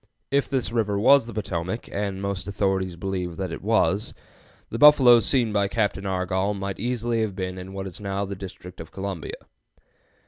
If 0.31 0.49
this 0.49 0.71
river 0.71 0.97
was 0.97 1.27
the 1.27 1.33
Potomac, 1.33 1.87
and 1.91 2.23
most 2.23 2.47
authorities 2.47 2.95
believe 2.95 3.37
that 3.37 3.51
it 3.51 3.61
was, 3.61 4.15
the 4.71 4.79
buffaloes 4.79 5.27
seen 5.27 5.53
by 5.53 5.67
Captain 5.67 6.05
Argoll 6.07 6.55
might 6.57 6.79
easily 6.79 7.21
have 7.21 7.35
been 7.35 7.59
in 7.59 7.71
what 7.71 7.85
is 7.85 8.01
now 8.01 8.25
the 8.25 8.33
District 8.35 8.81
of 8.81 8.89
Columbia. 8.91 9.35